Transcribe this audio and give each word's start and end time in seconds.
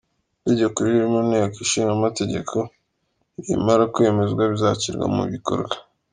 Itegeko 0.39 0.77
riri 0.85 1.05
mu 1.13 1.19
Nteko 1.27 1.55
Ishinga 1.65 1.91
Amategeko, 1.97 2.55
nirimara 3.41 3.83
kwemezwa 3.93 4.41
bizashyirwa 4.51 5.05
mu 5.15 5.23
bikorwa. 5.33 5.75